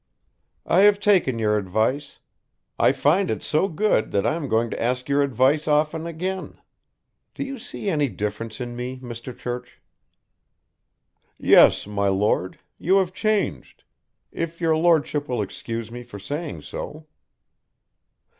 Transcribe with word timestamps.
"I 0.65 0.79
have 0.79 0.99
taken 0.99 1.37
your 1.37 1.59
advice. 1.59 2.17
I 2.79 2.91
find 2.91 3.29
it 3.29 3.43
so 3.43 3.67
good 3.67 4.09
that 4.09 4.25
I 4.25 4.33
am 4.33 4.47
going 4.47 4.71
to 4.71 4.81
ask 4.81 5.07
your 5.07 5.21
advice 5.21 5.67
often 5.67 6.07
again 6.07 6.59
Do 7.35 7.43
you 7.43 7.59
see 7.59 7.87
any 7.87 8.09
difference 8.09 8.59
in 8.59 8.75
me, 8.75 8.97
Mr. 8.97 9.37
Church?" 9.37 9.79
"Yes, 11.37 11.85
my 11.85 12.07
Lord, 12.07 12.57
you 12.79 12.97
have 12.97 13.13
changed. 13.13 13.83
If 14.31 14.59
your 14.59 14.75
Lordship 14.75 15.29
will 15.29 15.43
excuse 15.43 15.91
me 15.91 16.01
for 16.01 16.17
saying 16.17 16.63
so." 16.63 17.05